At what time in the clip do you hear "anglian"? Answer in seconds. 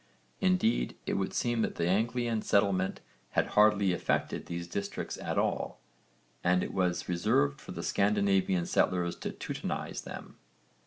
1.87-2.41